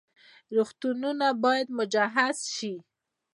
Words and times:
روغتونونه 0.55 1.27
باید 1.43 1.67
مجهز 1.77 2.37
شي 2.55 2.73